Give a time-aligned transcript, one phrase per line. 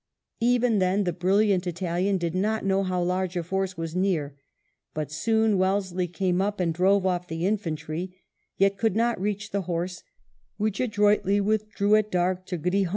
[0.39, 4.35] Even then the brilliant Italian did not know how large a force was near,
[4.95, 8.17] but soon Wellesley came up, and drove off the infantry,
[8.57, 10.01] yet could not reach the horse,
[10.57, 12.89] which adroitly withdrew at dark to Grijon.